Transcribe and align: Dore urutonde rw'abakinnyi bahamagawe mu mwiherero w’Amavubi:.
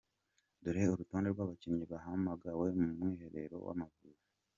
Dore 0.63 0.83
urutonde 0.93 1.27
rw'abakinnyi 1.33 1.85
bahamagawe 1.93 2.67
mu 2.79 2.85
mwiherero 2.97 3.55
w’Amavubi:. 3.65 4.23